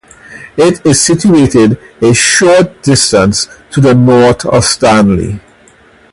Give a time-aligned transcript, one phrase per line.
[0.57, 5.39] It is situated a short distance to the north of Stanley.